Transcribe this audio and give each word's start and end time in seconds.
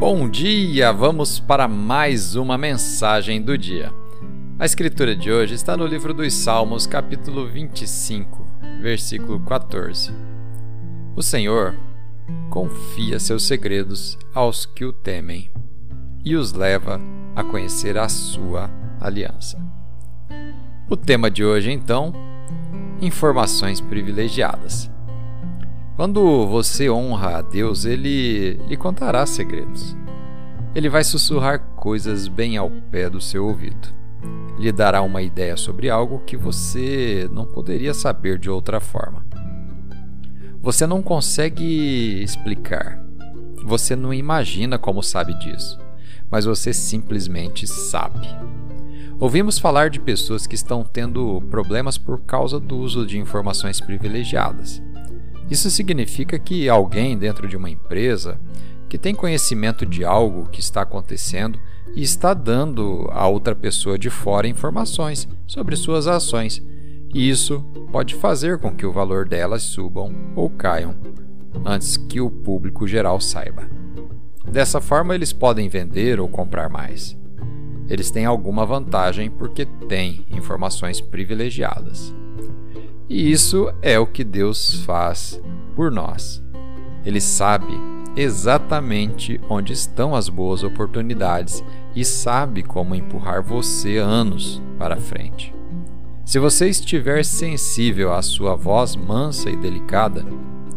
Bom 0.00 0.30
dia! 0.30 0.90
Vamos 0.94 1.38
para 1.38 1.68
mais 1.68 2.34
uma 2.34 2.56
mensagem 2.56 3.42
do 3.42 3.58
dia. 3.58 3.92
A 4.58 4.64
escritura 4.64 5.14
de 5.14 5.30
hoje 5.30 5.52
está 5.52 5.76
no 5.76 5.84
livro 5.86 6.14
dos 6.14 6.32
Salmos, 6.32 6.86
capítulo 6.86 7.46
25, 7.46 8.48
versículo 8.80 9.38
14. 9.40 10.10
O 11.14 11.22
Senhor 11.22 11.78
confia 12.48 13.20
seus 13.20 13.42
segredos 13.42 14.18
aos 14.32 14.64
que 14.64 14.86
o 14.86 14.92
temem 14.92 15.50
e 16.24 16.34
os 16.34 16.54
leva 16.54 16.98
a 17.36 17.44
conhecer 17.44 17.98
a 17.98 18.08
sua 18.08 18.70
aliança. 18.98 19.62
O 20.88 20.96
tema 20.96 21.30
de 21.30 21.44
hoje, 21.44 21.70
então, 21.70 22.10
informações 23.02 23.82
privilegiadas. 23.82 24.90
Quando 26.00 26.46
você 26.46 26.88
honra 26.88 27.36
a 27.36 27.42
Deus, 27.42 27.84
ele 27.84 28.52
lhe 28.66 28.74
contará 28.74 29.26
segredos. 29.26 29.94
Ele 30.74 30.88
vai 30.88 31.04
sussurrar 31.04 31.60
coisas 31.76 32.26
bem 32.26 32.56
ao 32.56 32.70
pé 32.70 33.10
do 33.10 33.20
seu 33.20 33.46
ouvido. 33.46 33.88
Lhe 34.58 34.72
dará 34.72 35.02
uma 35.02 35.20
ideia 35.20 35.58
sobre 35.58 35.90
algo 35.90 36.20
que 36.20 36.38
você 36.38 37.28
não 37.30 37.44
poderia 37.44 37.92
saber 37.92 38.38
de 38.38 38.48
outra 38.48 38.80
forma. 38.80 39.26
Você 40.62 40.86
não 40.86 41.02
consegue 41.02 42.22
explicar. 42.22 42.98
Você 43.66 43.94
não 43.94 44.14
imagina 44.14 44.78
como 44.78 45.02
sabe 45.02 45.34
disso, 45.34 45.78
mas 46.30 46.46
você 46.46 46.72
simplesmente 46.72 47.66
sabe. 47.66 48.26
Ouvimos 49.18 49.58
falar 49.58 49.90
de 49.90 50.00
pessoas 50.00 50.46
que 50.46 50.54
estão 50.54 50.82
tendo 50.82 51.42
problemas 51.50 51.98
por 51.98 52.22
causa 52.22 52.58
do 52.58 52.78
uso 52.78 53.04
de 53.04 53.18
informações 53.18 53.82
privilegiadas. 53.82 54.80
Isso 55.50 55.70
significa 55.70 56.38
que 56.38 56.68
alguém 56.68 57.18
dentro 57.18 57.48
de 57.48 57.56
uma 57.56 57.68
empresa 57.68 58.38
que 58.88 58.98
tem 58.98 59.14
conhecimento 59.14 59.84
de 59.84 60.04
algo 60.04 60.48
que 60.48 60.60
está 60.60 60.82
acontecendo 60.82 61.58
e 61.94 62.02
está 62.02 62.34
dando 62.34 63.08
a 63.12 63.26
outra 63.26 63.54
pessoa 63.54 63.98
de 63.98 64.10
fora 64.10 64.48
informações 64.48 65.28
sobre 65.46 65.76
suas 65.76 66.06
ações, 66.06 66.62
e 67.12 67.28
isso 67.28 67.60
pode 67.90 68.14
fazer 68.14 68.58
com 68.58 68.74
que 68.74 68.86
o 68.86 68.92
valor 68.92 69.28
delas 69.28 69.62
subam 69.62 70.14
ou 70.36 70.48
caiam 70.48 70.94
antes 71.64 71.96
que 71.96 72.20
o 72.20 72.30
público 72.30 72.86
geral 72.86 73.20
saiba. 73.20 73.68
Dessa 74.50 74.80
forma, 74.80 75.14
eles 75.14 75.32
podem 75.32 75.68
vender 75.68 76.20
ou 76.20 76.28
comprar 76.28 76.68
mais. 76.68 77.16
Eles 77.88 78.10
têm 78.10 78.24
alguma 78.24 78.64
vantagem 78.64 79.30
porque 79.30 79.66
têm 79.66 80.24
informações 80.30 81.00
privilegiadas. 81.00 82.14
E 83.10 83.32
isso 83.32 83.74
é 83.82 83.98
o 83.98 84.06
que 84.06 84.22
Deus 84.22 84.84
faz 84.84 85.42
por 85.74 85.90
nós. 85.90 86.40
Ele 87.04 87.20
sabe 87.20 87.72
exatamente 88.16 89.40
onde 89.48 89.72
estão 89.72 90.14
as 90.14 90.28
boas 90.28 90.62
oportunidades 90.62 91.64
e 91.92 92.04
sabe 92.04 92.62
como 92.62 92.94
empurrar 92.94 93.42
você 93.42 93.98
anos 93.98 94.62
para 94.78 94.96
frente. 94.96 95.52
Se 96.24 96.38
você 96.38 96.68
estiver 96.68 97.24
sensível 97.24 98.12
à 98.14 98.22
sua 98.22 98.54
voz 98.54 98.94
mansa 98.94 99.50
e 99.50 99.56
delicada, 99.56 100.24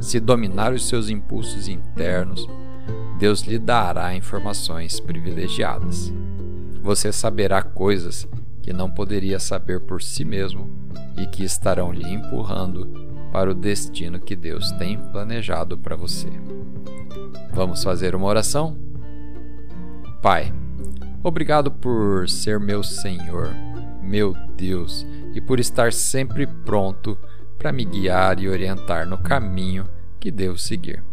se 0.00 0.18
dominar 0.18 0.72
os 0.72 0.88
seus 0.88 1.10
impulsos 1.10 1.68
internos, 1.68 2.48
Deus 3.18 3.42
lhe 3.42 3.58
dará 3.58 4.16
informações 4.16 4.98
privilegiadas. 4.98 6.10
Você 6.82 7.12
saberá 7.12 7.62
coisas 7.62 8.26
que 8.64 8.72
não 8.72 8.90
poderia 8.90 9.38
saber 9.38 9.80
por 9.80 10.02
si 10.02 10.24
mesmo 10.24 10.70
e 11.18 11.26
que 11.26 11.44
estarão 11.44 11.92
lhe 11.92 12.10
empurrando 12.10 12.86
para 13.30 13.50
o 13.50 13.54
destino 13.54 14.18
que 14.18 14.34
Deus 14.34 14.72
tem 14.72 14.96
planejado 14.96 15.76
para 15.76 15.94
você. 15.94 16.30
Vamos 17.52 17.84
fazer 17.84 18.14
uma 18.14 18.26
oração? 18.26 18.74
Pai, 20.22 20.50
obrigado 21.22 21.70
por 21.70 22.26
ser 22.26 22.58
meu 22.58 22.82
Senhor, 22.82 23.50
meu 24.02 24.34
Deus, 24.56 25.06
e 25.34 25.42
por 25.42 25.60
estar 25.60 25.92
sempre 25.92 26.46
pronto 26.46 27.18
para 27.58 27.70
me 27.70 27.84
guiar 27.84 28.40
e 28.40 28.48
orientar 28.48 29.06
no 29.06 29.18
caminho 29.18 29.86
que 30.18 30.30
devo 30.30 30.56
seguir. 30.56 31.04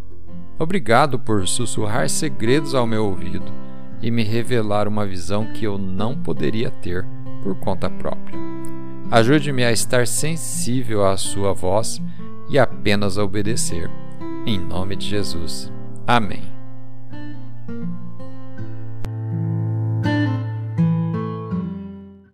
Obrigado 0.57 1.19
por 1.19 1.45
sussurrar 1.49 2.07
segredos 2.07 2.73
ao 2.73 2.87
meu 2.87 3.07
ouvido 3.07 3.51
e 4.01 4.09
me 4.09 4.23
revelar 4.23 4.87
uma 4.87 5.05
visão 5.05 5.51
que 5.51 5.65
eu 5.65 5.77
não 5.77 6.15
poderia 6.15 6.71
ter 6.71 7.05
por 7.41 7.55
conta 7.59 7.89
própria. 7.89 8.39
Ajude-me 9.09 9.63
a 9.63 9.71
estar 9.71 10.07
sensível 10.07 11.05
à 11.05 11.17
Sua 11.17 11.53
voz 11.53 12.01
e 12.49 12.57
apenas 12.57 13.17
a 13.17 13.23
obedecer. 13.23 13.89
Em 14.45 14.59
nome 14.59 14.95
de 14.95 15.07
Jesus. 15.07 15.71
Amém. 16.07 16.60